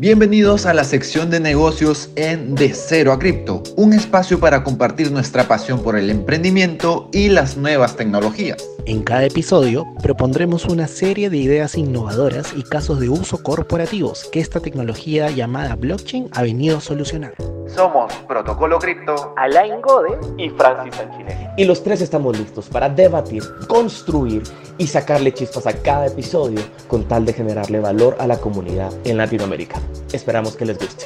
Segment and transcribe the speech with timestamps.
[0.00, 5.10] Bienvenidos a la sección de negocios en De Cero a Cripto, un espacio para compartir
[5.10, 8.64] nuestra pasión por el emprendimiento y las nuevas tecnologías.
[8.88, 14.40] En cada episodio propondremos una serie de ideas innovadoras y casos de uso corporativos que
[14.40, 17.34] esta tecnología llamada blockchain ha venido a solucionar.
[17.66, 21.50] Somos Protocolo Cripto, Alain Gode y Francis Sanchine.
[21.58, 24.42] Y los tres estamos listos para debatir, construir
[24.78, 29.18] y sacarle chispas a cada episodio con tal de generarle valor a la comunidad en
[29.18, 29.78] Latinoamérica.
[30.14, 31.04] Esperamos que les guste.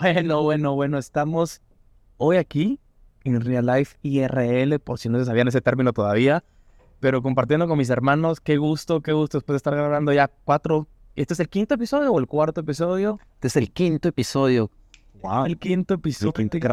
[0.00, 1.60] Bueno, bueno, bueno, estamos
[2.16, 2.80] hoy aquí
[3.34, 6.44] en Real Life IRL, por si no se sabían ese término todavía,
[7.00, 10.88] pero compartiendo con mis hermanos, qué gusto, qué gusto después de estar grabando ya cuatro.
[11.14, 13.18] ¿Este es el quinto episodio o el cuarto episodio?
[13.34, 14.70] Este es el quinto episodio.
[15.22, 15.46] Wow.
[15.46, 16.32] El quinto episodio.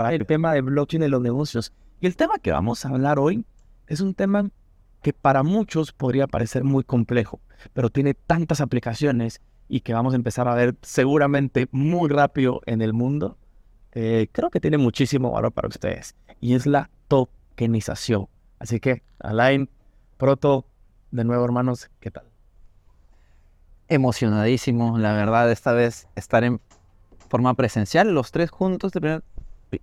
[0.10, 1.74] El tema de blockchain en los negocios.
[2.00, 3.46] Y el tema que vamos a hablar hoy
[3.88, 4.50] es un tema
[5.02, 7.40] que para muchos podría parecer muy complejo,
[7.74, 12.82] pero tiene tantas aplicaciones y que vamos a empezar a ver seguramente muy rápido en
[12.82, 13.38] el mundo,
[13.96, 16.16] eh, creo que tiene muchísimo valor para ustedes.
[16.42, 18.28] Y es la tokenización.
[18.60, 19.70] Así que, Alain,
[20.18, 20.66] Proto,
[21.12, 22.26] de nuevo, hermanos, ¿qué tal?
[23.88, 26.60] Emocionadísimo, la verdad, esta vez estar en
[27.30, 29.24] forma presencial, los tres juntos, el primer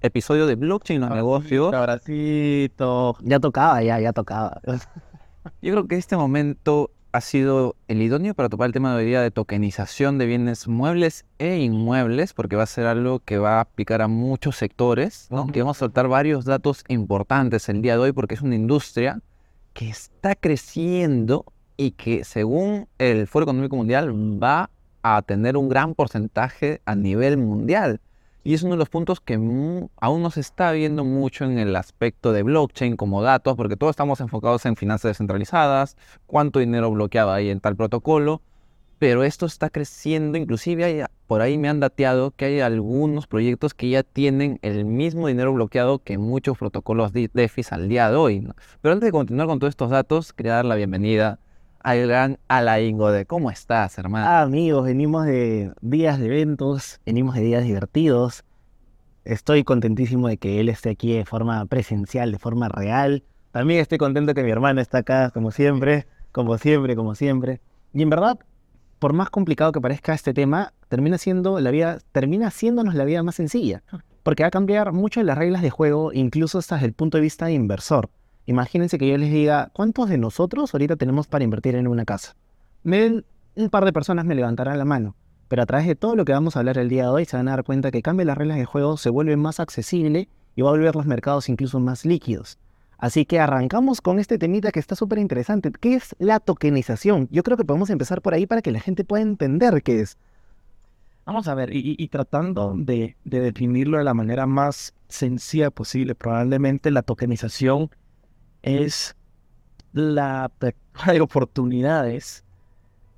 [0.02, 1.72] episodio de Blockchain, los negocios.
[1.72, 3.16] Abracito.
[3.22, 4.60] Ya tocaba, ya, ya tocaba.
[5.62, 9.06] Yo creo que este momento ha sido el idóneo para topar el tema de hoy
[9.06, 13.58] día de tokenización de bienes muebles e inmuebles, porque va a ser algo que va
[13.58, 15.46] a aplicar a muchos sectores, ¿no?
[15.46, 19.20] Que vamos a soltar varios datos importantes el día de hoy, porque es una industria
[19.74, 21.44] que está creciendo
[21.76, 24.70] y que según el Foro Económico Mundial va
[25.02, 28.00] a tener un gran porcentaje a nivel mundial.
[28.44, 31.76] Y es uno de los puntos que aún no se está viendo mucho en el
[31.76, 37.30] aspecto de blockchain como datos, porque todos estamos enfocados en finanzas descentralizadas, cuánto dinero bloqueado
[37.30, 38.42] hay en tal protocolo,
[38.98, 43.90] pero esto está creciendo, inclusive por ahí me han dateado que hay algunos proyectos que
[43.90, 48.48] ya tienen el mismo dinero bloqueado que muchos protocolos de DeFi al día de hoy.
[48.80, 51.38] Pero antes de continuar con todos estos datos, quería dar la bienvenida
[51.82, 54.26] al gran Alain de ¿Cómo estás, hermano?
[54.26, 58.44] Ah, amigos, venimos de días de eventos, venimos de días divertidos.
[59.24, 63.24] Estoy contentísimo de que él esté aquí de forma presencial, de forma real.
[63.50, 67.60] También estoy contento que mi hermano está acá, como siempre, como siempre, como siempre.
[67.92, 68.38] Y en verdad,
[68.98, 73.22] por más complicado que parezca este tema, termina siendo la vida, termina haciéndonos la vida
[73.22, 73.82] más sencilla.
[74.22, 77.22] Porque va a cambiar mucho las reglas de juego, incluso hasta desde el punto de
[77.22, 78.08] vista de inversor.
[78.46, 82.34] Imagínense que yo les diga, ¿cuántos de nosotros ahorita tenemos para invertir en una casa?
[82.84, 85.14] un par de personas me levantarán la mano,
[85.46, 87.36] pero a través de todo lo que vamos a hablar el día de hoy se
[87.36, 90.62] van a dar cuenta que cambia las reglas de juego, se vuelve más accesible y
[90.62, 92.58] va a volver los mercados incluso más líquidos.
[92.98, 95.72] Así que arrancamos con este temita que está súper interesante.
[95.72, 97.28] ¿Qué es la tokenización?
[97.30, 100.18] Yo creo que podemos empezar por ahí para que la gente pueda entender qué es.
[101.24, 106.90] Vamos a ver, y, tratando de, de, definirlo de la manera más sencilla posible, probablemente
[106.90, 107.90] la tokenización
[108.62, 109.16] es
[109.92, 110.74] la de
[111.20, 112.44] oportunidades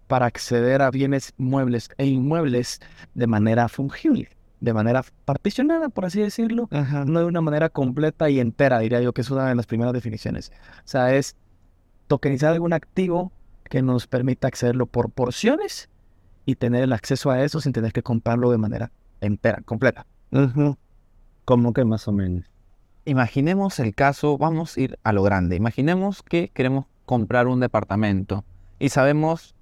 [0.06, 2.80] para acceder a bienes muebles e inmuebles
[3.14, 4.28] de manera fungible,
[4.60, 9.12] de manera particionada, por así decirlo, no de una manera completa y entera, diría yo,
[9.12, 10.52] que es una de las primeras definiciones.
[10.78, 11.36] O sea, es
[12.06, 13.32] tokenizar algún activo
[13.64, 15.88] que nos permita accederlo por porciones
[16.44, 20.06] y tener el acceso a eso sin tener que comprarlo de manera entera, completa.
[21.44, 22.53] Como que más o menos.
[23.06, 25.56] Imaginemos el caso, vamos a ir a lo grande.
[25.56, 28.44] Imaginemos que queremos comprar un departamento
[28.78, 29.54] y sabemos,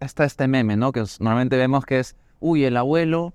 [0.00, 0.92] está este meme, ¿no?
[0.92, 3.32] Que normalmente vemos que es, uy, el abuelo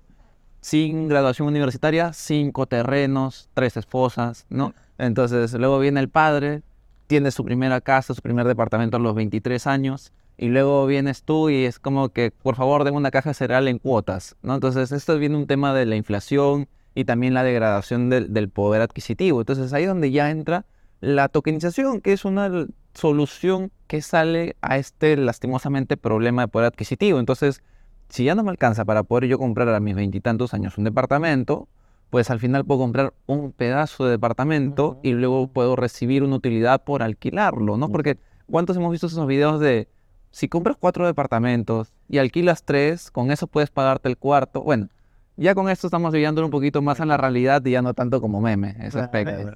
[0.60, 4.72] sin graduación universitaria, cinco terrenos, tres esposas, ¿no?
[4.98, 6.62] Entonces luego viene el padre,
[7.08, 11.50] tiene su primera casa, su primer departamento a los 23 años, y luego vienes tú
[11.50, 14.54] y es como que, por favor, den una caja cereal en cuotas, ¿no?
[14.54, 19.40] Entonces esto viene un tema de la inflación y también la degradación del, poder adquisitivo.
[19.40, 20.64] Entonces ahí es donde ya entra
[21.00, 27.20] la tokenización, que es una solución que sale a este lastimosamente problema de poder adquisitivo.
[27.20, 27.62] Entonces,
[28.08, 31.68] si ya no me alcanza para poder yo comprar a mis veintitantos años un departamento,
[32.08, 36.82] pues al final puedo comprar un pedazo de departamento y luego puedo recibir una utilidad
[36.82, 37.90] por alquilarlo, ¿no?
[37.90, 38.18] Porque
[38.50, 39.86] ¿cuántos hemos visto esos videos de
[40.30, 44.62] si compras cuatro departamentos y alquilas tres, con eso puedes pagarte el cuarto?
[44.62, 44.88] Bueno,
[45.36, 48.20] ya con esto estamos viviendo un poquito más en la realidad y ya no tanto
[48.20, 49.52] como meme, ese aspecto.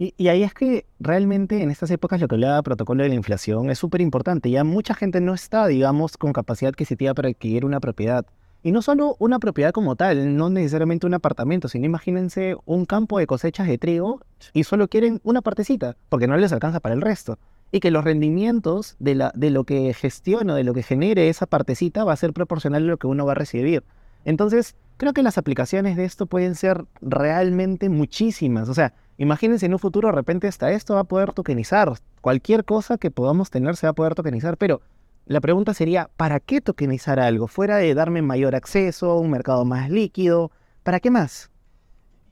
[0.00, 3.68] Y, ahí es que realmente en estas épocas lo que hablaba protocolo de la inflación
[3.68, 4.48] es súper importante.
[4.48, 8.24] Ya mucha gente no está, digamos, con capacidad adquisitiva para adquirir una propiedad.
[8.62, 13.18] Y no solo una propiedad como tal, no necesariamente un apartamento, sino imagínense un campo
[13.18, 14.20] de cosechas de trigo
[14.52, 17.38] y solo quieren una partecita, porque no les alcanza para el resto.
[17.70, 21.28] y que los rendimientos de, la, de lo que gestione o de lo que genere
[21.28, 23.84] esa partecita va a ser proporcional a lo que uno va a recibir.
[24.24, 28.68] Entonces, creo que las aplicaciones de esto pueden ser realmente muchísimas.
[28.68, 31.90] O sea, imagínense en un futuro de repente hasta esto va a poder tokenizar.
[32.20, 34.82] Cualquier cosa que podamos tener se va a poder tokenizar, pero
[35.24, 37.46] la pregunta sería, ¿para qué tokenizar algo?
[37.46, 40.50] Fuera de darme mayor acceso, un mercado más líquido,
[40.82, 41.50] ¿para qué más?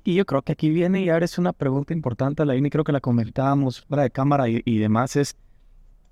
[0.02, 2.84] Y yo creo que aquí viene y ahora es una pregunta importante, la y creo
[2.84, 5.36] que la comentábamos fuera de cámara y, demás, es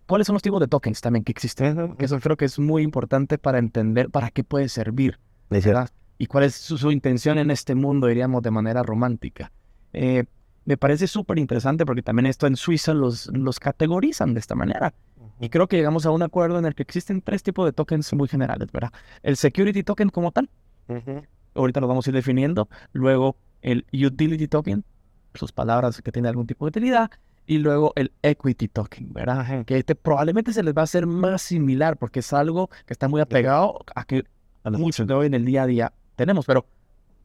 [0.06, 1.96] ¿cuáles son los tipos de tokens también que existen?
[1.96, 5.18] Que eso creo que es muy importante para entender para qué puede servir.
[5.48, 5.90] ¿verdad?
[6.18, 9.50] Y cuál es su, intención en este mundo, diríamos, de manera romántica.
[9.92, 10.24] Eh,
[10.64, 14.94] me parece súper interesante porque también esto en Suiza los, los categorizan de esta manera.
[15.40, 18.12] Y creo que llegamos a un acuerdo en el que existen tres tipos de tokens
[18.14, 18.92] muy generales, ¿verdad?
[19.22, 20.48] El security token como tal.
[21.54, 22.68] Ahorita lo vamos a ir definiendo.
[22.92, 24.84] Luego el utility token,
[25.34, 27.10] sus palabras que tiene algún tipo de utilidad,
[27.46, 29.64] y luego el equity token, ¿verdad?
[29.66, 33.08] Que este probablemente se les va a hacer más similar porque es algo que está
[33.08, 34.24] muy apegado a que
[34.64, 36.66] muchos de hoy en el día a día tenemos, pero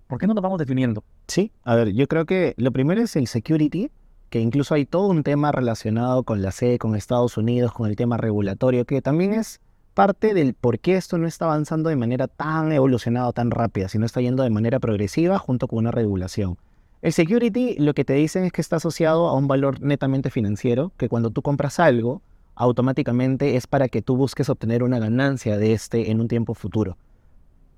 [0.08, 1.04] ¿por qué no lo vamos definiendo?
[1.28, 3.92] Sí, a ver, yo creo que lo primero es el security,
[4.30, 7.96] que incluso hay todo un tema relacionado con la SED, con Estados Unidos, con el
[7.96, 9.60] tema regulatorio, que también es
[9.94, 14.06] parte del por qué esto no está avanzando de manera tan evolucionada, tan rápida, sino
[14.06, 16.58] está yendo de manera progresiva junto con una regulación.
[17.02, 20.92] El security lo que te dicen es que está asociado a un valor netamente financiero,
[20.98, 22.22] que cuando tú compras algo,
[22.56, 26.98] automáticamente es para que tú busques obtener una ganancia de este en un tiempo futuro.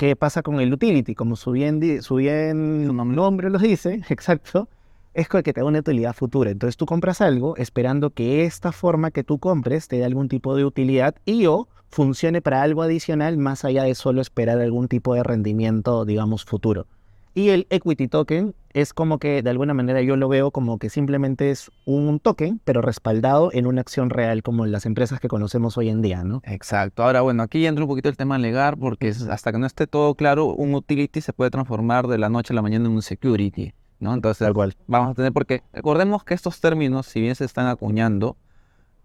[0.02, 1.14] ¿Qué pasa con el utility?
[1.14, 4.68] Como su bien, su bien nombre lo dice, exacto,
[5.14, 6.50] es que te da una utilidad futura.
[6.50, 10.56] Entonces tú compras algo esperando que esta forma que tú compres te dé algún tipo
[10.56, 15.14] de utilidad y o funcione para algo adicional más allá de solo esperar algún tipo
[15.14, 16.88] de rendimiento, digamos, futuro.
[17.34, 20.90] Y el equity token es como que de alguna manera yo lo veo como que
[20.90, 25.78] simplemente es un token, pero respaldado en una acción real como las empresas que conocemos
[25.78, 26.42] hoy en día, ¿no?
[26.44, 27.04] Exacto.
[27.04, 30.16] Ahora, bueno, aquí entra un poquito el tema legal porque hasta que no esté todo
[30.16, 33.74] claro, un utility se puede transformar de la noche a la mañana en un security,
[34.00, 34.14] ¿no?
[34.14, 34.48] Entonces,
[34.88, 38.36] vamos a tener, porque recordemos que estos términos, si bien se están acuñando,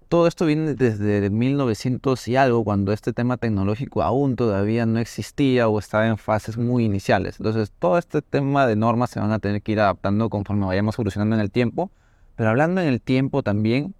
[0.09, 5.69] todo esto viene desde 1900 y algo, cuando este tema tecnológico aún todavía no existía
[5.69, 7.37] o estaba en fases muy iniciales.
[7.39, 10.97] Entonces, todo este tema de normas se van a tener que ir adaptando conforme vayamos
[10.97, 11.91] evolucionando en el tiempo.
[12.37, 13.95] Pero hablando en el tiempo también,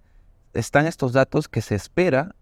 [0.53, 2.35] están estos datos que se espera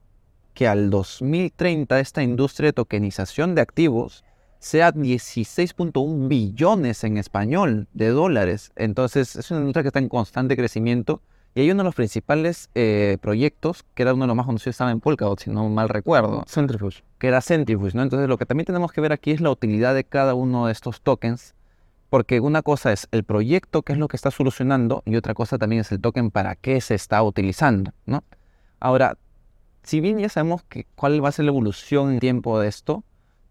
[0.53, 4.23] que al 2030 esta industria de tokenización de activos
[4.59, 8.71] sea 16.1 billones en español de dólares.
[8.75, 11.21] Entonces, es una industria que está en constante crecimiento
[11.55, 14.75] y hay uno de los principales eh, proyectos, que era uno de los más conocidos,
[14.75, 16.43] estaba en Polkadot, si no mal recuerdo.
[16.47, 17.01] Centrifuge.
[17.17, 18.03] Que era Centrifuge, ¿no?
[18.03, 20.73] Entonces lo que también tenemos que ver aquí es la utilidad de cada uno de
[20.73, 21.55] estos tokens,
[22.09, 25.57] porque una cosa es el proyecto, que es lo que está solucionando, y otra cosa
[25.57, 28.25] también es el token para qué se está utilizando, ¿no?
[28.81, 29.17] Ahora,
[29.83, 33.05] si bien ya sabemos que, cuál va a ser la evolución en tiempo de esto,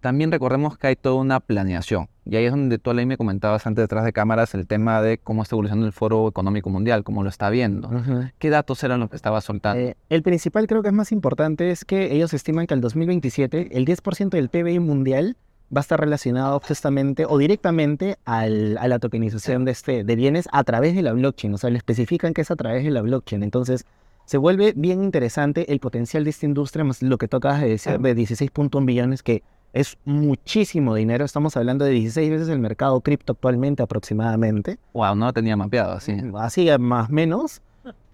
[0.05, 2.11] también recordemos que hay toda una planeación.
[2.27, 5.17] Y ahí es donde tú, ley me comentabas antes detrás de cámaras el tema de
[5.17, 7.89] cómo está evolucionando el Foro Económico Mundial, cómo lo está viendo.
[8.39, 9.83] ¿Qué datos eran los que estaba soltando?
[9.83, 13.79] Eh, el principal creo que es más importante es que ellos estiman que al 2027
[13.79, 15.39] el 10% del PBI mundial
[15.75, 20.65] va a estar relacionado justamente o directamente a la tokenización de, este, de bienes a
[20.65, 21.55] través de la blockchain.
[21.55, 23.43] O sea, le especifican que es a través de la blockchain.
[23.43, 23.87] Entonces,
[24.27, 27.99] se vuelve bien interesante el potencial de esta industria, más lo que tocas de decir
[27.99, 29.43] de 16.1 billones que
[29.74, 31.24] es muchísimo dinero.
[31.24, 34.78] Estamos hablando de 16 veces el mercado cripto actualmente aproximadamente.
[34.94, 36.16] Wow, no lo tenía mapeado así.
[36.38, 37.60] Así más o menos.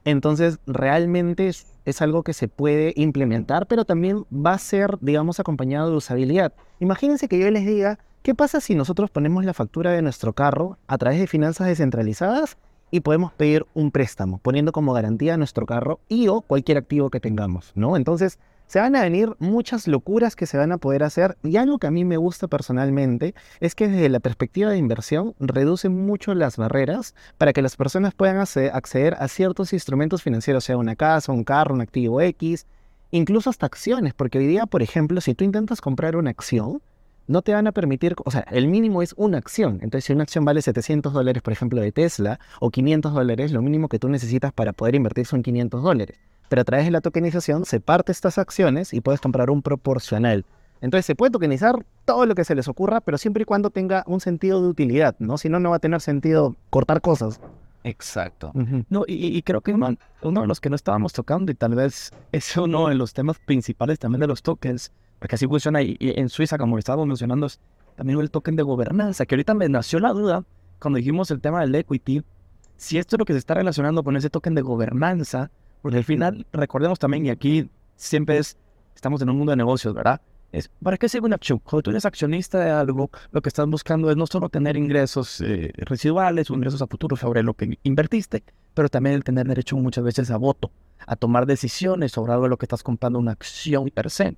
[0.06, 5.38] Entonces, realmente es, es, algo que se puede implementar, pero también va a ser, digamos,
[5.38, 6.54] acompañado de usabilidad.
[6.80, 10.78] Imagínense que yo les diga, ¿qué pasa si nosotros ponemos la factura de nuestro carro
[10.86, 12.56] a través de finanzas descentralizadas
[12.90, 17.20] y podemos pedir un préstamo, poniendo como garantía nuestro carro y o cualquier activo que
[17.20, 17.96] tengamos, ¿no?
[17.96, 18.38] Entonces,
[18.70, 21.88] se van a venir muchas locuras que se van a poder hacer y algo que
[21.88, 26.56] a mí me gusta personalmente es que desde la perspectiva de inversión reduce mucho las
[26.56, 31.42] barreras para que las personas puedan acceder a ciertos instrumentos financieros, sea una casa, un
[31.42, 32.68] carro, un activo X,
[33.10, 36.80] incluso hasta acciones, porque hoy día, por ejemplo, si tú intentas comprar una acción,
[37.26, 39.80] no te van a permitir, o sea, el mínimo es una acción.
[39.82, 43.62] Entonces, si una acción vale 700 dólares, por ejemplo, de Tesla, o 500 dólares, lo
[43.62, 47.00] mínimo que tú necesitas para poder invertir son 500 dólares pero a través de la
[47.00, 50.45] tokenización se parte estas acciones y puedes comprar un proporcional.
[50.80, 54.02] Entonces se puede tokenizar todo lo que se les ocurra, pero siempre y cuando tenga
[54.09, 55.38] un sentido de utilidad, ¿no?
[55.38, 57.40] Si no, no va a tener sentido cortar cosas.
[57.85, 58.50] Exacto.
[58.88, 62.57] No, y, creo que uno de los que no estábamos tocando, y tal vez es
[62.57, 64.90] uno de los temas principales también de los tokens,
[65.21, 67.61] porque así funciona y, en Suiza, como estábamos mencionando, es
[67.95, 70.45] también el token de gobernanza, que ahorita me nació la duda
[70.80, 72.25] cuando dijimos el tema del equity,
[72.76, 76.04] si esto es lo que se está relacionando con ese token de gobernanza, Porque al
[76.04, 78.56] final, recordemos también, y aquí siempre es,
[78.94, 80.20] estamos en un mundo de negocios, ¿verdad?
[80.52, 81.60] Es, ¿Para qué sirve una acción?
[81.60, 85.40] Cuando tú eres accionista de algo, lo que estás buscando es no solo tener ingresos
[85.40, 88.42] eh, residuales o ingresos a futuro sobre lo que invertiste,
[88.75, 90.72] pero también el tener derecho muchas veces a voto,
[91.06, 94.37] a tomar decisiones sobre algo de lo que estás comprando, una acción per se.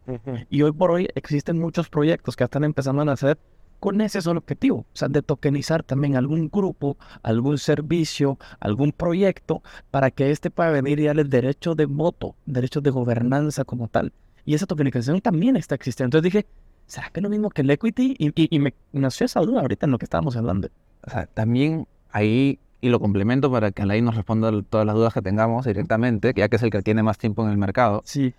[0.50, 3.38] Y hoy por hoy existen muchos proyectos que están empezando a nacer
[3.82, 9.60] con ese solo objetivo, o sea, de tokenizar también algún grupo, algún servicio, algún proyecto,
[9.90, 14.12] para que éste pueda venir y darle derecho de voto, derecho de gobernanza como tal.
[14.44, 16.16] Y esa tokenización también está existiendo.
[16.16, 16.46] Entonces dije,
[16.86, 18.14] ¿será que es lo mismo que el equity?
[18.20, 20.68] Y, y, me nació esa duda ahorita en lo que estábamos hablando.
[21.04, 25.12] O sea, también ahí, y lo complemento para que Alain nos responda todas las dudas
[25.12, 28.02] que tengamos directamente, ya que es el que tiene más tiempo en el mercado.
[28.04, 28.32] Sí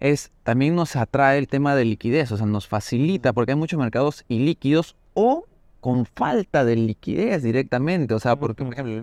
[0.00, 3.78] es también nos atrae el tema de liquidez, o sea, nos facilita porque hay muchos
[3.78, 5.44] mercados ilíquidos o
[5.80, 8.94] con falta de liquidez directamente, o sea, porque por ejemplo,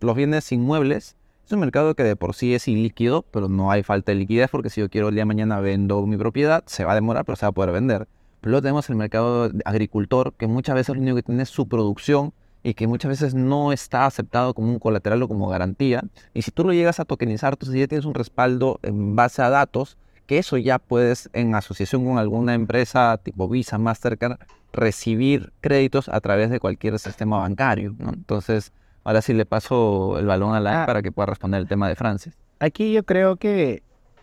[0.00, 3.82] los bienes inmuebles es un mercado que de por sí es ilíquido, pero no hay
[3.82, 6.84] falta de liquidez porque si yo quiero el día de mañana vendo mi propiedad, se
[6.84, 8.08] va a demorar, pero se va a poder vender.
[8.40, 11.68] Pero luego tenemos el mercado agricultor, que muchas veces lo único que tiene es su
[11.68, 12.32] producción
[12.62, 16.02] y que muchas veces no está aceptado como un colateral o como garantía.
[16.32, 19.50] Y si tú lo llegas a tokenizar, tú ya tienes un respaldo en base a
[19.50, 24.38] datos que eso ya puedes, en asociación con alguna empresa tipo Visa, Mastercard,
[24.72, 27.94] recibir créditos a través de cualquier sistema bancario.
[28.00, 28.72] Entonces,
[29.04, 30.86] ahora sí le paso el balón a la ah.
[30.86, 32.36] para que pueda responder el tema de Francis.
[32.58, 33.82] Aquí yo creo que,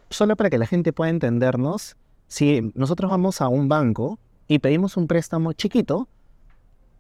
[0.10, 1.96] solo para que la gente pueda entendernos,
[2.28, 6.08] si nosotros vamos a un banco y pedimos un préstamo chiquito,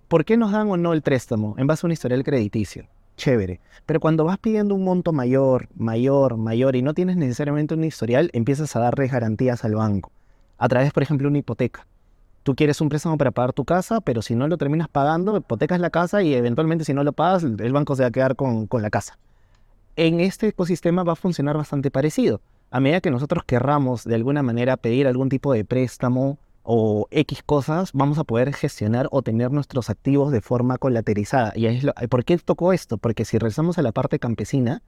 [0.07, 1.55] ¿por qué nos dan o no el préstamo?
[1.57, 2.87] En base a un historial crediticio
[3.21, 3.59] chévere.
[3.85, 8.31] Pero cuando vas pidiendo un monto mayor, mayor, mayor y no tienes necesariamente un historial,
[8.33, 10.11] empiezas a darle garantías al banco.
[10.57, 11.85] A través, por ejemplo, una hipoteca.
[12.43, 15.79] Tú quieres un préstamo para pagar tu casa, pero si no lo terminas pagando, hipotecas
[15.79, 18.65] la casa y eventualmente si no lo pagas, el banco se va a quedar con,
[18.65, 19.19] con la casa.
[19.95, 22.41] En este ecosistema va a funcionar bastante parecido.
[22.71, 27.43] A medida que nosotros querramos de alguna manera pedir algún tipo de préstamo, o X
[27.43, 31.53] cosas, vamos a poder gestionar o tener nuestros activos de forma colaterizada.
[31.55, 32.97] ¿Y es lo, por qué tocó esto?
[32.97, 34.81] Porque si regresamos a la parte campesina,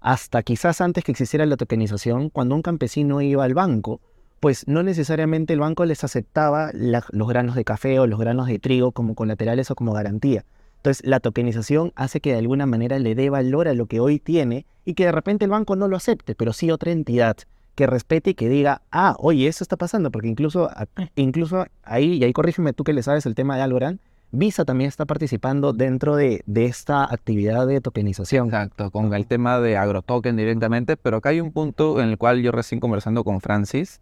[0.00, 4.00] hasta quizás antes que existiera la tokenización, cuando un campesino iba al banco,
[4.40, 8.58] pues no necesariamente el banco les aceptaba los granos de café o los granos de
[8.58, 10.44] trigo como colaterales o como garantía.
[10.76, 14.20] Entonces, la tokenización hace que de alguna manera le dé valor a lo que hoy
[14.20, 17.38] tiene y que de repente el banco no lo acepte, pero sí otra entidad
[17.76, 20.68] que respete y que diga, ah, oye, eso está pasando, porque incluso,
[21.14, 24.00] incluso ahí, y ahí corrígeme tú que le sabes el tema de Algorand,
[24.32, 28.48] Visa también está participando dentro de, de, esta actividad de tokenización.
[28.48, 32.42] Exacto, con el tema de agrotoken directamente, pero acá hay un punto en el cual
[32.42, 34.00] yo recién conversando con Francis,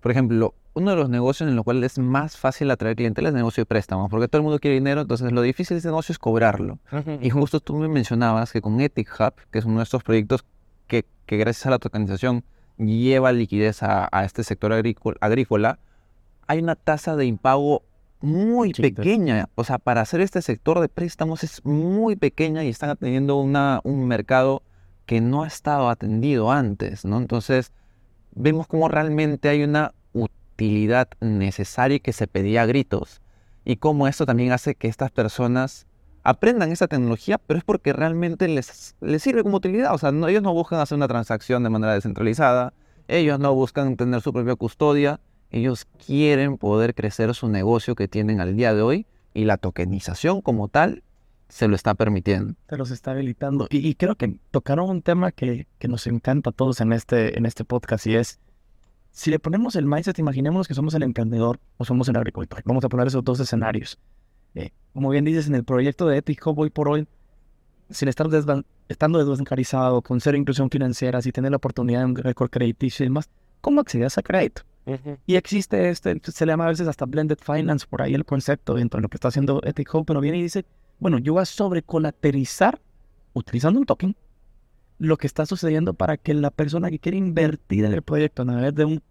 [0.00, 3.28] por ejemplo, uno de los negocios en los cuales es más fácil atraer clientes es
[3.28, 5.88] el negocio de préstamos, porque todo el mundo quiere dinero, entonces lo difícil de ese
[5.88, 6.78] negocio es cobrarlo.
[7.22, 10.44] Y justo tú me mencionabas que con Ethic Hub, que es uno de estos proyectos
[10.86, 12.44] que, que gracias a la tokenización
[12.78, 15.78] lleva liquidez a, este sector agrícola,
[16.46, 17.82] hay una tasa de impago
[18.20, 19.48] muy pequeña.
[19.54, 23.80] O sea, para hacer este sector de préstamos es muy pequeña y están atendiendo una,
[23.84, 24.62] un mercado
[25.06, 27.18] que no ha estado atendido antes, ¿no?
[27.18, 27.72] Entonces,
[28.34, 33.20] vemos cómo realmente hay una utilidad necesaria que se pedía a gritos
[33.64, 35.86] y cómo esto también hace que estas personas
[36.24, 39.94] aprendan esa tecnología, pero es porque realmente les, les sirve como utilidad.
[39.94, 42.72] O sea, ellos no buscan hacer una transacción de manera descentralizada,
[43.06, 48.40] ellos no buscan tener su propia custodia, ellos quieren poder crecer su negocio que tienen
[48.40, 51.02] al día de hoy y la tokenización como tal
[51.48, 52.54] se lo está permitiendo.
[52.68, 53.68] Se los está habilitando.
[53.70, 57.44] Y, creo que tocaron un tema que, que, nos encanta a todos en este, en
[57.44, 58.40] este podcast y es,
[59.12, 62.62] si le ponemos el mindset, imaginémonos que somos el emprendedor o somos el agricultor.
[62.64, 63.98] Vamos a poner esos dos escenarios.
[64.54, 67.06] Eh, como bien dices, en el proyecto de Ethic hoy por hoy,
[67.90, 68.28] sin estar
[68.88, 73.08] estando desbancarizado, con cero inclusión financiera, si tener la oportunidad de un récord crediticio y
[73.08, 73.28] demás,
[73.60, 74.62] ¿cómo accedes a crédito?
[75.26, 78.74] Y existe este, se le llama a veces hasta blended finance, por ahí el concepto
[78.74, 80.66] dentro de lo que está haciendo Ethic pero viene y dice,
[80.98, 82.80] bueno, yo voy a sobrecolaterizar,
[83.32, 84.14] utilizando un token,
[84.98, 88.46] lo que está sucediendo para que la persona que quiere invertir en el proyecto a
[88.46, 89.02] través de un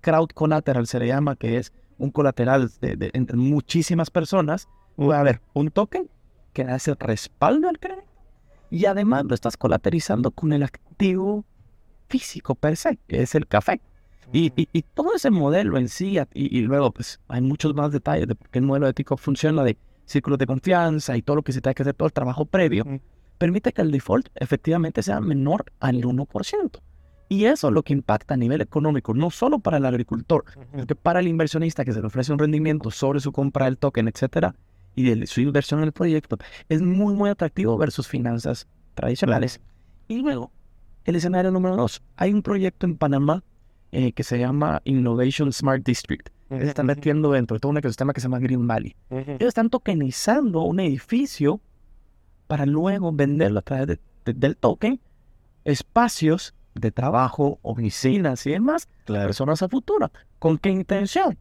[0.00, 5.40] crowd collateral, se le llama, que es un colateral de, entre muchísimas personas, a ver,
[5.54, 6.08] un token
[6.52, 8.08] que hace respaldo al crédito
[8.70, 11.44] y además lo estás colateralizando con el activo
[12.08, 13.80] físico per se, que es el café.
[14.30, 18.34] Y, y, todo ese modelo en sí, y, luego pues hay muchos más detalles de
[18.34, 21.62] por qué el modelo ético funciona, de círculos de confianza y todo lo que se
[21.62, 22.84] tiene que hacer, todo el trabajo previo,
[23.38, 26.80] permite que el default efectivamente sea menor al 1%.
[27.30, 30.86] Y eso es lo que impacta a nivel económico, no solo para el agricultor, sino
[30.86, 34.08] que para el inversionista que se le ofrece un rendimiento sobre su compra del token,
[34.08, 34.54] etcétera,
[34.98, 36.36] y de su inversión en el proyecto,
[36.68, 39.60] es muy, muy atractivo versus finanzas tradicionales.
[40.08, 40.50] Y luego,
[41.04, 43.42] El escenario número dos, hay un proyecto en Panamá
[43.92, 46.28] eh, que se llama Innovation Smart District.
[46.50, 48.94] Ellos están metiendo dentro de todo un ecosistema que se llama Green Valley.
[49.10, 51.60] Ellos están tokenizando un edificio
[52.46, 55.00] para luego venderlo a través de- de- del token,
[55.64, 58.88] espacios de trabajo, oficinas y demás,
[59.26, 60.10] personas a futuro.
[60.38, 61.38] ¿Con qué intención?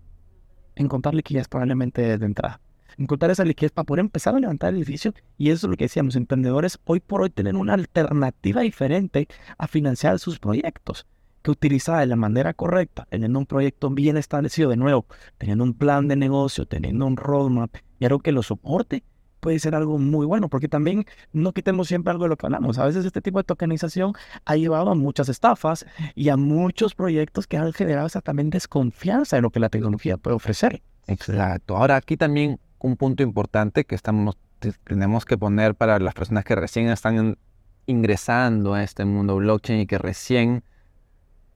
[0.76, 2.60] Encontrar liquidez probablemente de entrada.
[2.98, 5.14] Encontrar esa liquidez para poder empezar a levantar el edificio.
[5.38, 9.28] Y eso es lo que decíamos, emprendedores hoy por hoy tienen una alternativa diferente
[9.58, 11.06] a financiar sus proyectos.
[11.44, 15.06] Que utilizada de la manera correcta, teniendo un proyecto bien establecido de nuevo,
[15.38, 19.04] teniendo un plan de negocio, teniendo un roadmap y algo que lo soporte,
[19.40, 22.80] puede ser algo muy bueno, porque también no quitemos siempre algo de lo que hablamos.
[22.80, 24.14] A veces este tipo de tokenización
[24.46, 25.86] ha llevado a muchas estafas
[26.16, 30.18] y a muchos proyectos que han generado esa también desconfianza en lo que la tecnología
[30.18, 30.82] puede ofrecer.
[31.08, 31.78] Exacto.
[31.78, 36.44] Ahora aquí también un punto importante que estamos te- tenemos que poner para las personas
[36.46, 37.38] que recién están
[37.86, 40.64] ingresando a este mundo blockchain y que recién,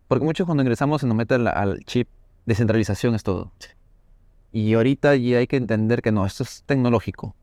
[0.07, 2.07] porque muchos cuando ingresamos se nos mete al, chip
[2.45, 3.51] descentralización es todo.
[4.53, 7.35] Y ahorita ya hay que entender que no, esto es tecnológico.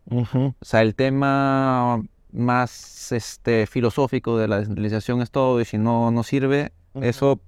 [0.60, 6.10] O sea, el tema más este, filosófico de la descentralización es todo y si no
[6.10, 7.40] no sirve, eso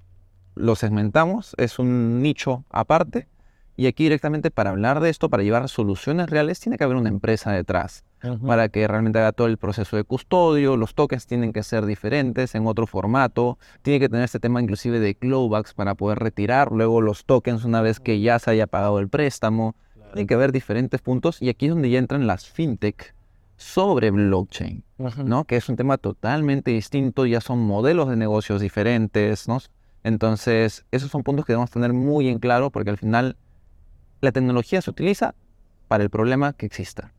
[0.54, 3.28] lo segmentamos, es un nicho aparte.
[3.77, 7.09] Y aquí directamente para hablar de esto, para llevar soluciones reales, tiene que haber una
[7.09, 8.05] empresa detrás
[8.47, 10.77] para que realmente haga todo el proceso de custodio.
[10.77, 13.59] Los tokens tienen que ser diferentes en otro formato.
[13.83, 17.81] Tiene que tener este tema inclusive de clawbacks para poder retirar luego los tokens una
[17.81, 19.75] vez que ya se haya pagado el préstamo.
[20.12, 23.15] Tiene que haber diferentes puntos y aquí es donde ya entran las fintech
[23.57, 24.85] sobre blockchain.
[25.25, 25.45] ¿no?
[25.45, 29.59] Que es un tema totalmente distinto, ya son modelos de negocios diferentes, ¿no?
[30.03, 33.37] Entonces, esos son puntos que debemos tener muy en claro porque al final
[34.21, 35.35] la tecnología se utiliza
[35.89, 37.12] para el problema que exista.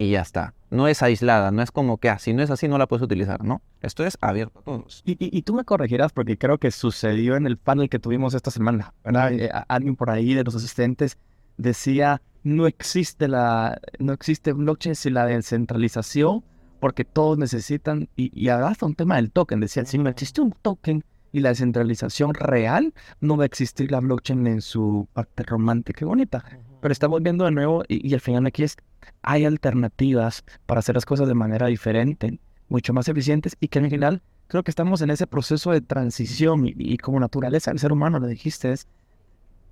[0.00, 0.54] Y ya está.
[0.70, 3.02] No es aislada, no es como que, ah, si no es así, no la puedes
[3.02, 3.62] utilizar, ¿no?
[3.80, 5.02] Esto es abierto a todos.
[5.04, 8.34] Y, y- y tú me corregirás porque creo que sucedió en el panel que tuvimos
[8.34, 8.94] esta semana.
[9.04, 9.32] ¿verdad?
[9.32, 11.18] Eh, alguien por ahí de los asistentes
[11.56, 16.44] decía, no existe, la, no existe blockchain sin la descentralización
[16.78, 20.52] porque todos necesitan, y, y hasta un tema del token, decía, si no existe un
[20.52, 26.04] token y la descentralización real, no va a existir la blockchain en su parte romántica
[26.04, 26.44] y bonita.
[26.80, 28.76] Pero estamos viendo de nuevo, y, y al final aquí es,
[29.22, 32.38] hay alternativas para hacer las cosas de manera diferente,
[32.68, 36.66] mucho más eficientes, y que al final creo que estamos en ese proceso de transición
[36.66, 38.86] y, y como naturaleza del ser humano, lo dijiste, es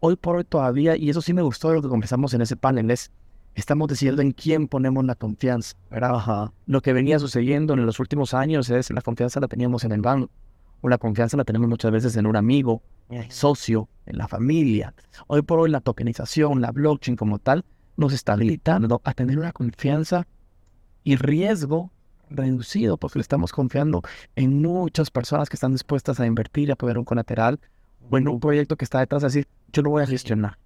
[0.00, 2.56] hoy por hoy todavía, y eso sí me gustó de lo que conversamos en ese
[2.56, 3.10] panel, es
[3.54, 6.50] estamos decidiendo en quién ponemos la confianza, ¿verdad?
[6.66, 10.02] Lo que venía sucediendo en los últimos años es la confianza la teníamos en el
[10.02, 10.30] banco,
[10.86, 12.80] o la confianza la tenemos muchas veces en un amigo,
[13.28, 14.94] socio, en la familia.
[15.26, 17.64] Hoy por hoy la tokenización, la blockchain como tal,
[17.96, 20.28] nos está habilitando a tener una confianza
[21.02, 21.90] y riesgo
[22.30, 24.02] reducido porque le estamos confiando
[24.36, 27.58] en muchas personas que están dispuestas a invertir, a apoyar un colateral
[28.08, 30.56] o en un proyecto que está detrás de decir, yo lo voy a gestionar.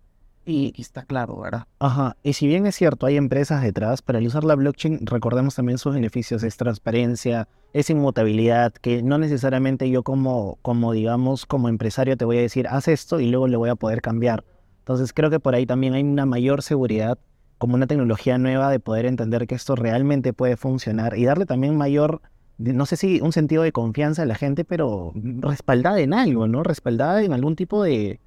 [0.47, 1.65] Y, está claro, ¿verdad?
[1.79, 5.55] Ajá, y si bien es cierto, hay empresas detrás, para el usar la blockchain, recordemos
[5.55, 11.69] también sus beneficios, es transparencia, es inmutabilidad, que no necesariamente yo como, como digamos, como
[11.69, 14.45] empresario te voy a decir, haz esto y luego le voy a poder cambiar.
[14.79, 17.19] Entonces creo que por ahí también hay una mayor seguridad,
[17.59, 21.77] como una tecnología nueva de poder entender que esto realmente puede funcionar y darle también
[21.77, 22.23] mayor,
[22.57, 26.63] no sé si un sentido de confianza a la gente, pero respaldada en algo, ¿no?
[26.63, 28.19] Respaldada en algún tipo de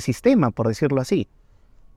[0.00, 1.28] sistema, por decirlo así.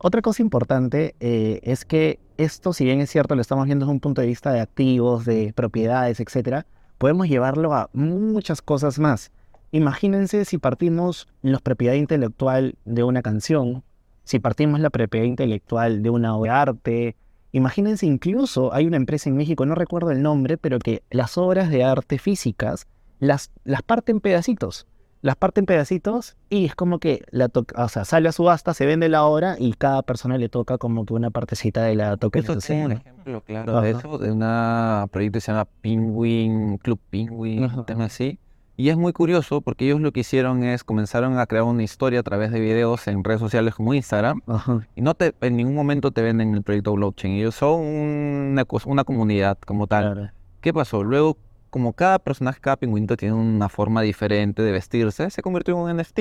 [0.03, 3.93] Otra cosa importante eh, es que esto, si bien es cierto, lo estamos viendo desde
[3.93, 6.65] un punto de vista de activos, de propiedades, etcétera,
[6.97, 9.31] podemos llevarlo a muchas cosas más.
[9.69, 13.83] Imagínense si partimos la propiedad intelectual de una canción,
[14.23, 17.15] si partimos la propiedad intelectual de una obra de arte.
[17.51, 21.69] Imagínense incluso, hay una empresa en México, no recuerdo el nombre, pero que las obras
[21.69, 22.87] de arte físicas
[23.19, 24.87] las, las parte en pedacitos
[25.21, 28.73] las parte en pedacitos y es como que la to- o sea, sale a subasta,
[28.73, 32.07] se vende la obra y cada persona le toca como que una partecita de la
[32.09, 32.59] Eso tokenización.
[32.61, 33.99] tiene un ejemplo claro de Ajá.
[33.99, 37.79] eso, de una proyecto que se llama Penguin, Club Penguin, Ajá.
[37.81, 38.39] un tema así.
[38.77, 42.21] Y es muy curioso porque ellos lo que hicieron es comenzaron a crear una historia
[42.21, 44.87] a través de videos en redes sociales como Instagram Ajá.
[44.95, 47.33] y no te en ningún momento te venden el proyecto blockchain.
[47.35, 50.13] Ellos son una, una comunidad como tal.
[50.13, 50.31] Claro.
[50.61, 51.03] ¿Qué pasó?
[51.03, 51.37] Luego,
[51.71, 55.97] como cada personaje, cada pingüinito tiene una forma diferente de vestirse, se convirtió en un
[55.97, 56.19] NFT.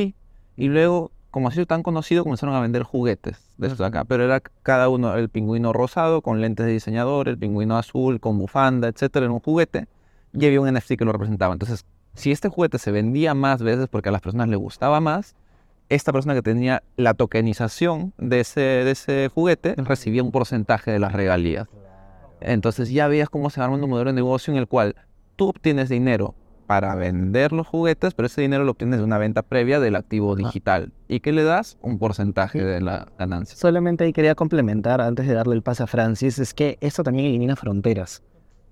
[0.56, 4.04] Y luego, como ha sido tan conocido, comenzaron a vender juguetes de estos de acá.
[4.04, 8.38] Pero era cada uno, el pingüino rosado con lentes de diseñador, el pingüino azul con
[8.38, 9.88] bufanda, etcétera, en un juguete.
[10.32, 11.52] Y había un NFT que lo representaba.
[11.52, 11.84] Entonces,
[12.14, 15.34] si este juguete se vendía más veces porque a las personas les gustaba más,
[15.88, 21.00] esta persona que tenía la tokenización de ese, de ese juguete recibía un porcentaje de
[21.00, 21.66] las regalías.
[22.40, 24.94] Entonces ya veías cómo se va armando un modelo de negocio en el cual
[25.40, 26.34] tú obtienes dinero
[26.66, 30.36] para vender los juguetes, pero ese dinero lo obtienes de una venta previa del activo
[30.36, 30.92] digital.
[31.08, 31.78] ¿Y qué le das?
[31.80, 33.56] Un porcentaje de la ganancia.
[33.56, 37.24] Solamente ahí quería complementar, antes de darle el pase a Francis, es que esto también
[37.24, 38.22] elimina fronteras.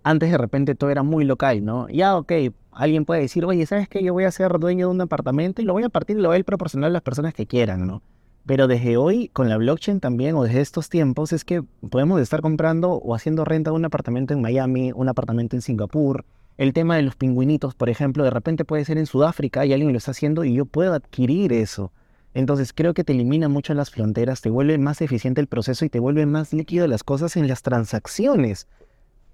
[0.02, 1.88] Antes de repente todo era muy local, ¿no?
[1.88, 2.32] Ya, ok,
[2.70, 4.04] alguien puede decir, oye, ¿sabes qué?
[4.04, 6.28] Yo voy a ser dueño de un apartamento y lo voy a partir y lo
[6.28, 8.02] voy a proporcionar a las personas que quieran, ¿no?
[8.44, 12.42] Pero desde hoy, con la blockchain también, o desde estos tiempos, es que podemos estar
[12.42, 16.26] comprando o haciendo renta de un apartamento en Miami, un apartamento en Singapur.
[16.58, 19.92] El tema de los pingüinitos, por ejemplo, de repente puede ser en Sudáfrica y alguien
[19.92, 21.92] lo está haciendo y yo puedo adquirir eso.
[22.34, 25.88] Entonces creo que te elimina mucho las fronteras, te vuelve más eficiente el proceso y
[25.88, 28.66] te vuelve más líquido las cosas en las transacciones.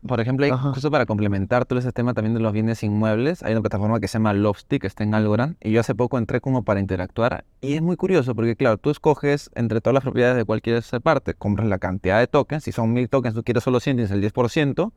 [0.06, 3.62] Por ejemplo, justo para complementar todo ese tema también de los bienes inmuebles, hay una
[3.62, 4.34] plataforma que se llama
[4.68, 7.96] que está en Algorand, y yo hace poco entré como para interactuar, y es muy
[7.96, 12.18] curioso porque, claro, tú escoges entre todas las propiedades de cualquier parte, compras la cantidad
[12.18, 14.92] de tokens, si son mil tokens, tú quieres solo 100, tienes el 10%,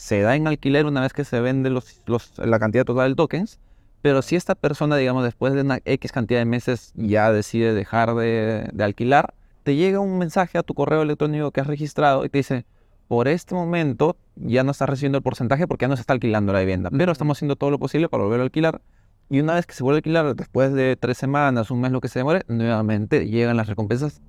[0.00, 2.02] se da en alquiler una vez que se vende los,
[2.38, 3.60] la cantidad total de tokens,
[4.00, 8.14] pero si esta persona, digamos, después de una X cantidad de meses ya decide dejar
[8.14, 12.30] de, de alquilar, te llega un mensaje a tu correo electrónico que has registrado y
[12.30, 12.64] te dice,
[13.08, 16.54] por este momento ya no está recibiendo el porcentaje porque ya no se está alquilando
[16.54, 18.80] la vivienda, pero estamos haciendo todo lo posible para volver a alquilar.
[19.28, 22.00] Y una vez que se vuelve a alquilar, después de tres semanas, un mes, lo
[22.00, 24.22] que se demore, nuevamente llegan las recompensas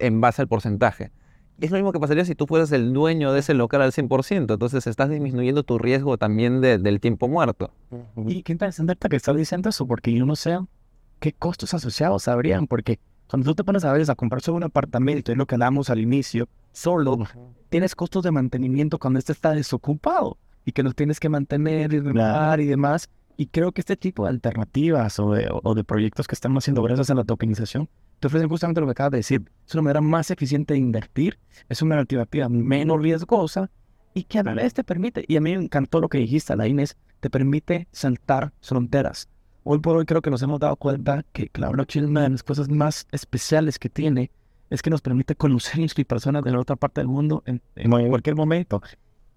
[0.00, 1.12] en base al porcentaje.
[1.62, 4.52] Es lo mismo que pasaría si tú fueras el dueño de ese local al 100%,
[4.52, 7.70] entonces estás disminuyendo tu riesgo también del tiempo muerto.
[8.26, 10.58] Y qué interesante que estás diciendo eso, porque yo no sé
[11.20, 12.98] qué costos asociados habrían, porque
[13.30, 15.88] cuando tú te pones a veces a comprar solo un apartamento, es lo que hablamos
[15.88, 17.28] al inicio, solo
[17.68, 22.00] tienes costos de mantenimiento cuando este está desocupado y que los tienes que mantener y
[22.00, 23.08] renovar y demás.
[23.36, 27.14] Y creo que este tipo de alternativas o de, proyectos que estamos haciendo gracias a
[27.14, 27.88] la tokenización
[28.22, 29.50] te ofrecen justamente lo que acabas de decir.
[29.66, 33.70] Es una manera más eficiente de invertir, es una alternativa menos riesgosa
[34.14, 36.54] y que a la vez te permite, y a mí me encantó lo que dijiste,
[36.56, 39.28] la Inés, te permite saltar fronteras
[39.64, 42.42] hoy por hoy creo que nos hemos dado cuenta que la blockchain, una de las
[42.42, 44.30] cosas más especiales que tiene
[44.70, 47.60] es que nos permite conocer a personas de la otra parte del mundo en,
[48.08, 48.82] cualquier momento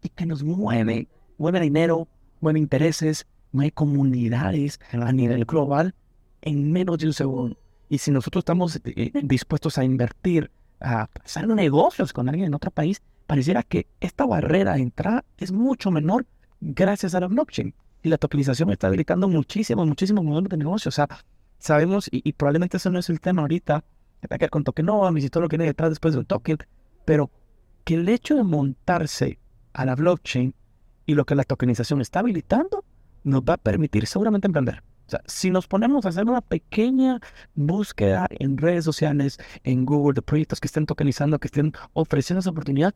[0.01, 2.07] y que nos mueve, mueve dinero,
[2.39, 5.93] mueve intereses, mueve comunidades a nivel global
[6.41, 7.57] en menos de un segundo.
[7.89, 12.71] Y si nosotros estamos eh, dispuestos a invertir, a hacer negocios con alguien en otro
[12.71, 16.25] país, pareciera que esta barrera de entrada es mucho menor
[16.61, 20.89] gracias a la blockchain y la tokenización está habilitando muchísimos, muchísimos modelos de negocio.
[20.89, 21.07] O sea,
[21.57, 23.83] sabemos, y, probablemente eso no es el tema ahorita,
[24.21, 26.57] que tenga que ver con tokenomics y todo lo que viene detrás después del token,
[27.03, 27.31] pero
[27.83, 29.39] que el hecho de montarse
[29.73, 30.53] a la blockchain
[31.05, 32.83] y lo que la tokenización está habilitando
[33.23, 34.83] nos va a permitir seguramente emprender.
[35.07, 37.19] O sea, si nos ponemos a hacer una pequeña
[37.53, 42.49] búsqueda en redes sociales, en Google, de proyectos que estén tokenizando, que estén ofreciendo esa
[42.49, 42.93] oportunidad,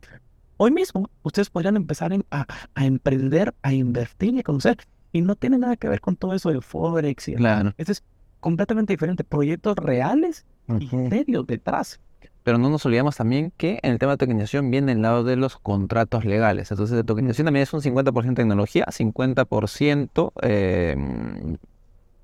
[0.56, 4.78] hoy mismo ustedes podrían empezar a, a emprender, a invertir y a conocer
[5.12, 7.28] y no tiene nada que ver con todo eso de Forex.
[7.28, 7.74] Y claro.
[7.76, 8.04] Este es
[8.40, 9.24] completamente diferente.
[9.24, 10.44] Proyectos reales
[10.78, 12.00] y serios detrás.
[12.42, 15.36] Pero no nos olvidemos también que en el tema de tokenización viene el lado de
[15.36, 16.70] los contratos legales.
[16.70, 20.96] Entonces, la tokenización también es un 50% tecnología, 50% eh,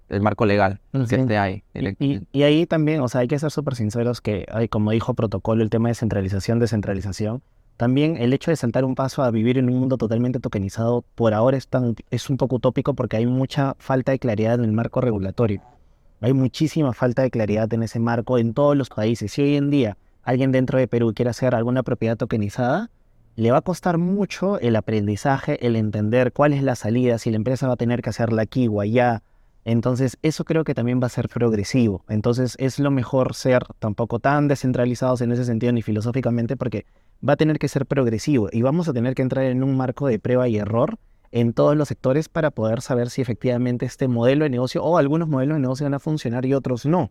[0.09, 1.65] el marco legal que hay.
[1.99, 5.15] Y, y, ahí también, o sea, hay que ser súper sinceros que, hay, como dijo
[5.15, 7.43] protocolo, el tema de centralización, descentralización,
[7.77, 11.35] también el hecho de saltar un paso a vivir en un mundo totalmente tokenizado por
[11.35, 14.73] ahora es, tan, es un poco utópico porque hay mucha falta de claridad en el
[14.73, 15.61] marco regulatorio.
[16.23, 19.33] Hay muchísima falta de claridad en ese marco en todos los países.
[19.33, 22.91] Si hoy en día alguien dentro de Perú quiere hacer alguna propiedad tokenizada,
[23.37, 27.37] le va a costar mucho el aprendizaje, el entender cuál es la salida, si la
[27.37, 29.23] empresa va a tener que hacerla aquí o allá.
[29.67, 32.05] Entonces, eso creo que también va a ser progresivo.
[32.09, 36.87] Entonces, es lo mejor ser tampoco tan descentralizados en ese sentido ni filosóficamente porque
[37.29, 40.07] va a tener que ser progresivo y vamos a tener que entrar en un marco
[40.07, 41.01] de prueba y error
[41.33, 45.29] en todos los sectores para poder saber si efectivamente este modelo de negocio o algunos
[45.29, 47.11] modelos de negocio van a funcionar y otros no.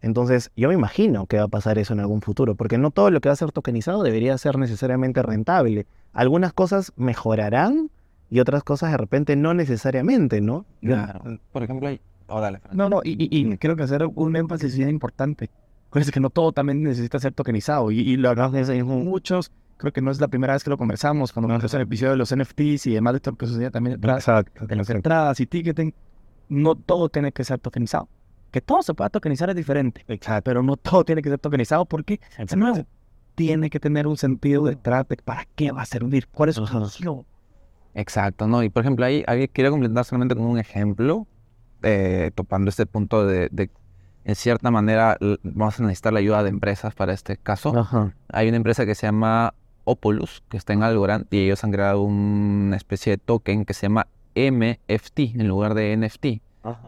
[0.00, 3.10] Entonces, yo me imagino que va a pasar eso en algún futuro, porque no todo
[3.10, 5.88] lo que va a ser tokenizado debería ser necesariamente rentable.
[6.12, 7.90] Algunas cosas mejorarán
[8.30, 10.66] y otras cosas de repente no necesariamente, ¿no?
[10.80, 11.22] Claro.
[11.52, 12.00] Por ejemplo, hay...
[12.26, 15.48] Oh, dale, no, no, y, y, creo que hacer un énfasis bien importante.
[15.88, 19.50] Acuérdense que no todo también necesita ser tokenizado y, y lo hablamos muchos.
[19.78, 22.18] Creo que no es la primera vez que lo conversamos cuando hacer el episodio de
[22.18, 25.94] los NFTs y demás de esto que sucedía también detrás de las entradas y ticketing.
[26.50, 28.08] No todo tiene que ser tokenizado.
[28.50, 30.42] Que todo se pueda tokenizar es diferente, Exacto.
[30.44, 32.20] pero no todo tiene que ser tokenizado porque
[32.56, 32.84] nuevo,
[33.34, 36.66] tiene que tener un sentido detrás de para qué va a servir, cuál es su
[36.66, 37.24] función.
[37.94, 38.62] Exacto, ¿no?
[38.62, 41.26] Y por ejemplo, ahí, ahí quiero completar solamente con un ejemplo,
[41.82, 43.70] eh, topando este punto de, de
[44.28, 48.12] en cierta manera vamos a necesitar la ayuda de empresas para este caso.
[48.30, 52.02] Hay una empresa que se llama Opolus, que está en Algorand, y ellos han creado
[52.02, 56.42] una especie de token que se llama MFT en lugar de NFT,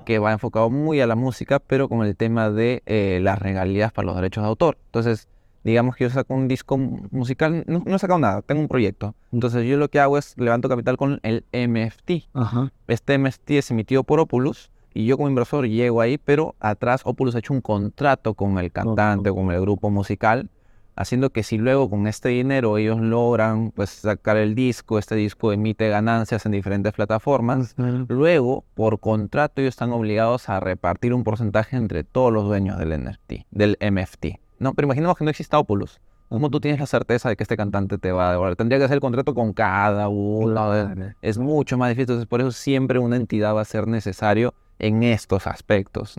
[0.04, 3.90] que va enfocado muy a la música, pero con el tema de eh, las regalías
[3.90, 4.76] para los derechos de autor.
[4.86, 5.26] Entonces,
[5.64, 9.14] digamos que yo saco un disco musical, no, no he sacado nada, tengo un proyecto.
[9.32, 12.28] Entonces yo lo que hago es levanto capital con el MFT.
[12.34, 12.72] Ajá.
[12.88, 17.34] Este MFT es emitido por Opulus y yo como inversor llego ahí, pero atrás Opulus
[17.34, 20.50] ha hecho un contrato con el cantante, con el grupo musical,
[20.96, 25.52] haciendo que si luego con este dinero ellos logran pues sacar el disco, este disco
[25.52, 27.74] emite ganancias en diferentes plataformas,
[28.08, 33.00] luego por contrato ellos están obligados a repartir un porcentaje entre todos los dueños del
[33.02, 34.40] NFT, del MFT.
[34.60, 36.00] No, pero imaginemos que no exista Opulus.
[36.28, 38.54] ¿Cómo tú tienes la certeza de que este cantante te va a devolver?
[38.54, 40.70] Tendría que hacer el contrato con cada uno.
[40.70, 42.02] de- Es mucho más difícil.
[42.12, 46.14] Entonces, por eso siempre una entidad va a ser necesario en estos aspectos.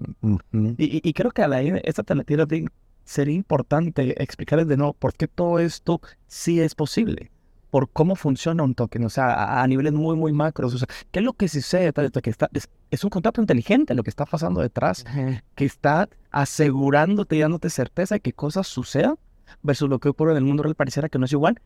[0.78, 2.26] Y, y- y creo que a la esta te la.
[3.06, 7.32] Sería importante explicarles de nuevo por qué todo esto sí es posible.
[7.72, 10.76] Por cómo funciona un token, o sea, a, a niveles muy, muy macros.
[10.76, 11.92] O sea, ¿qué es lo que sucede?
[12.22, 15.06] Que está, es, es un contrato inteligente lo que está pasando detrás,
[15.56, 19.16] que está asegurándote y dándote certeza de que cosas sucedan
[19.64, 21.60] versus lo que ocurre en el mundo real pareciera que no es igual.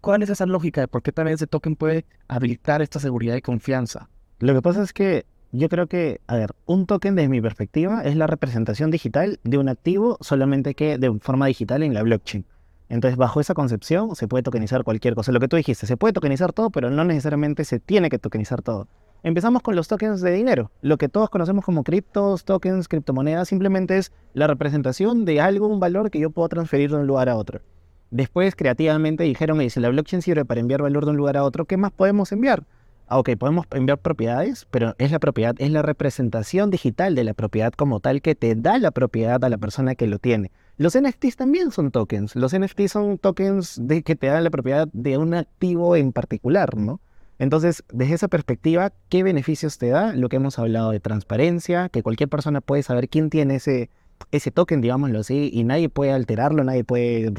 [0.00, 3.42] ¿Cuál es esa lógica de por qué también ese token puede habilitar esta seguridad y
[3.42, 4.08] confianza?
[4.40, 8.02] Lo que pasa es que yo creo que, a ver, un token desde mi perspectiva
[8.02, 12.46] es la representación digital de un activo, solamente que de forma digital en la blockchain.
[12.92, 15.32] Entonces, bajo esa concepción, se puede tokenizar cualquier cosa.
[15.32, 18.60] Lo que tú dijiste, se puede tokenizar todo, pero no necesariamente se tiene que tokenizar
[18.60, 18.86] todo.
[19.22, 20.70] Empezamos con los tokens de dinero.
[20.82, 25.80] Lo que todos conocemos como criptos, tokens, criptomonedas, simplemente es la representación de algo, un
[25.80, 27.62] valor que yo puedo transferir de un lugar a otro.
[28.10, 31.44] Después, creativamente, dijeron, "Oye, si la blockchain sirve para enviar valor de un lugar a
[31.44, 32.64] otro, ¿qué más podemos enviar?
[33.06, 37.32] Ah, ok, podemos enviar propiedades, pero es la propiedad, es la representación digital de la
[37.32, 40.50] propiedad como tal que te da la propiedad a la persona que lo tiene.
[40.78, 42.34] Los NFTs también son tokens.
[42.34, 46.76] Los NFTs son tokens de que te dan la propiedad de un activo en particular,
[46.76, 47.00] ¿no?
[47.38, 50.12] Entonces, desde esa perspectiva, ¿qué beneficios te da?
[50.14, 53.90] Lo que hemos hablado de transparencia, que cualquier persona puede saber quién tiene ese,
[54.30, 57.32] ese token, digámoslo así, y nadie puede alterarlo, nadie puede,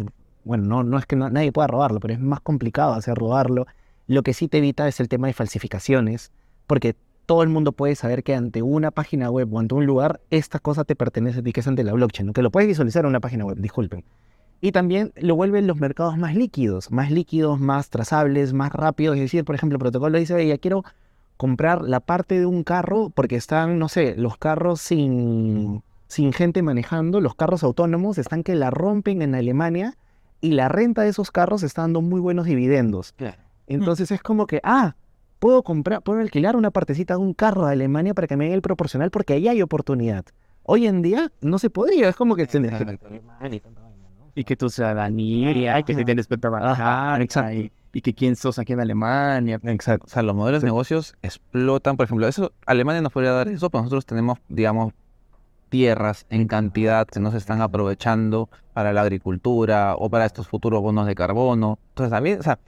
[0.44, 3.66] bueno, no, no es que no- nadie pueda robarlo, pero es más complicado hacer robarlo.
[4.08, 6.32] Lo que sí te evita es el tema de falsificaciones,
[6.68, 10.22] porque todo el mundo puede saber que ante una página web o ante un lugar,
[10.30, 12.34] esta cosa te pertenece a ti, que es ante la blockchain, ¿no?
[12.34, 14.04] que lo puedes visualizar en una página web, disculpen.
[14.62, 19.16] Y también lo vuelven los mercados más líquidos, más líquidos, más trazables, más rápidos.
[19.18, 20.86] Es decir, por ejemplo, el protocolo dice, oye, ya quiero
[21.36, 26.62] comprar la parte de un carro porque están, no sé, los carros sin, sin gente
[26.62, 29.98] manejando, los carros autónomos están que la rompen en Alemania
[30.40, 33.16] y la renta de esos carros está dando muy buenos dividendos.
[33.68, 34.96] Entonces es como que, ah,
[35.44, 38.54] puedo comprar, puedo alquilar una partecita de un carro de Alemania para que me den
[38.54, 40.24] el proporcional porque ahí hay oportunidad.
[40.64, 43.62] Hoy en día no se podría, es como que tienes que
[44.36, 48.58] Y que tu ciudadanía, y que si tienes que trabajar, y, y que quién sos
[48.58, 49.60] aquí en Alemania.
[49.64, 50.06] Exacto.
[50.06, 53.70] O sea, los modelos de negocios explotan, por ejemplo, eso Alemania nos podría dar eso,
[53.70, 54.94] pero nosotros tenemos, digamos,
[55.68, 60.82] tierras en cantidad que no se están aprovechando para la agricultura o para estos futuros
[60.82, 61.80] bonos de carbono.
[61.90, 62.60] Entonces, también, o sea,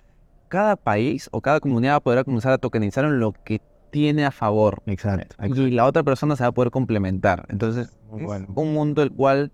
[0.48, 4.82] cada país o cada comunidad podrá comenzar a tokenizar en lo que tiene a favor.
[4.86, 5.36] Exacto.
[5.56, 7.46] Y la otra persona se va a poder complementar.
[7.50, 8.48] Entonces, Muy es bueno.
[8.54, 9.52] un mundo el cual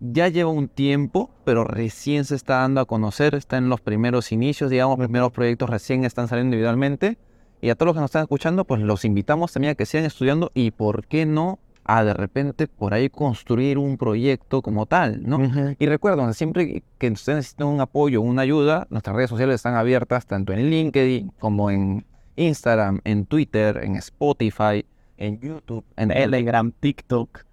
[0.00, 4.30] ya lleva un tiempo, pero recién se está dando a conocer, está en los primeros
[4.30, 7.18] inicios, digamos, primeros proyectos recién están saliendo individualmente.
[7.60, 10.04] Y a todos los que nos están escuchando, pues los invitamos también a que sigan
[10.04, 15.22] estudiando y por qué no a de repente por ahí construir un proyecto como tal,
[15.26, 15.38] ¿no?
[15.38, 15.76] Ujú.
[15.78, 20.26] Y recuerden, siempre que ustedes necesiten un apoyo, una ayuda, nuestras redes sociales están abiertas
[20.26, 22.04] tanto en LinkedIn como en
[22.36, 24.84] Instagram, en Twitter, en Spotify,
[25.16, 27.44] en YouTube, en Telegram, TikTok,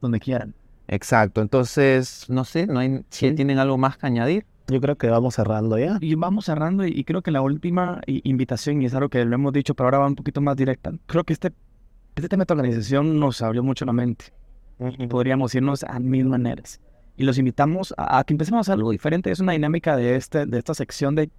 [0.00, 0.54] donde quieran.
[0.88, 3.34] Exacto, entonces, no sé, no hay, si Sí.
[3.34, 4.44] tienen algo más que añadir.
[4.66, 5.98] Yo creo que vamos cerrando ya.
[6.00, 9.24] Y vamos cerrando, y, y creo que la última i- invitación, y es algo que
[9.24, 10.92] lo hemos dicho, pero ahora va un poquito más directa.
[11.06, 11.52] Creo que este,
[12.14, 14.26] este tema de organización nos abrió mucho la mente.
[14.98, 16.80] Y podríamos irnos a mil maneras.
[17.16, 19.30] Y los invitamos a, a que empecemos algo diferente.
[19.30, 21.30] Es una dinámica de, este, de esta sección de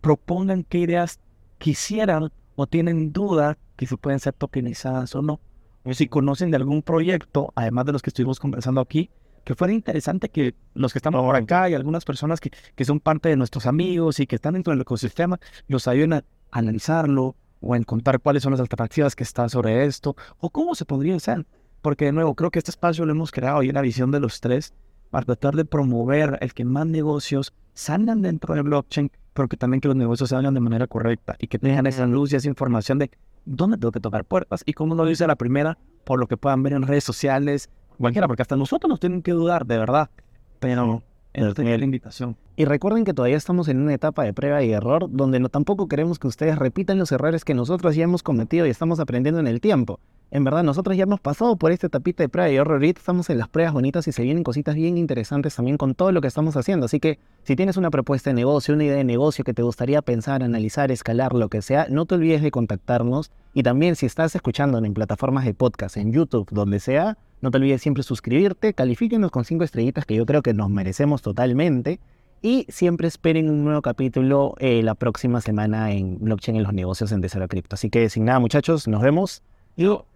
[0.00, 1.20] propongan qué ideas
[1.58, 5.40] quisieran o tienen duda que si pueden ser tokenizadas o no.
[5.84, 9.10] O si conocen de algún proyecto, además de los que estuvimos conversando aquí,
[9.44, 13.00] que fuera interesante que los que estamos ahora acá y algunas personas que, que son
[13.00, 17.74] parte de nuestros amigos y que están dentro del ecosistema, los ayuden a analizarlo o
[17.74, 21.46] a encontrar cuáles son las alternativas que están sobre esto o cómo se podría hacer.
[21.82, 24.40] Porque de nuevo, creo que este espacio lo hemos creado y una visión de los
[24.40, 24.74] tres
[25.10, 29.80] para tratar de promover el que más negocios salgan dentro de blockchain, pero que también
[29.80, 32.98] que los negocios salgan de manera correcta y que tengan esa luz y esa información
[32.98, 33.10] de
[33.44, 36.62] dónde tengo que tocar puertas y cómo lo dice la primera, por lo que puedan
[36.62, 40.10] ver en redes sociales, cualquiera, porque hasta nosotros nos tienen que dudar, de verdad.
[40.58, 42.36] Pero Entonces, la invitación.
[42.58, 45.86] Y recuerden que todavía estamos en una etapa de prueba y error donde no, tampoco
[45.86, 49.46] queremos que ustedes repitan los errores que nosotros ya hemos cometido y estamos aprendiendo en
[49.46, 50.00] el tiempo.
[50.32, 52.72] En verdad, nosotros ya hemos pasado por esta etapita de prueba y error.
[52.72, 56.10] Ahorita estamos en las pruebas bonitas y se vienen cositas bien interesantes también con todo
[56.10, 56.86] lo que estamos haciendo.
[56.86, 60.02] Así que si tienes una propuesta de negocio, una idea de negocio que te gustaría
[60.02, 63.30] pensar, analizar, escalar, lo que sea, no te olvides de contactarnos.
[63.54, 67.58] Y también si estás escuchando en plataformas de podcast, en YouTube, donde sea, no te
[67.58, 72.00] olvides siempre suscribirte, califíquenos con cinco estrellitas que yo creo que nos merecemos totalmente.
[72.40, 77.10] Y siempre esperen un nuevo capítulo eh, la próxima semana en Blockchain en los negocios
[77.12, 77.74] en Desero Cripto.
[77.74, 79.42] Así que sin nada muchachos, nos vemos.
[79.76, 80.06] Yo,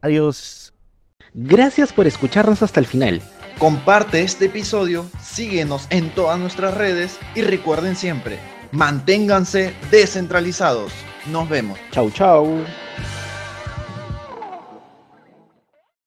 [0.00, 0.74] adiós.
[1.32, 3.22] Gracias por escucharnos hasta el final.
[3.58, 8.38] Comparte este episodio, síguenos en todas nuestras redes y recuerden siempre,
[8.72, 10.92] manténganse descentralizados.
[11.30, 11.78] Nos vemos.
[11.92, 12.64] Chau, chau.